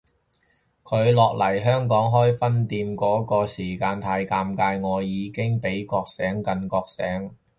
[0.83, 7.35] 佢落嚟香港開分店嗰個時間太尷尬，我已經比覺醒更覺醒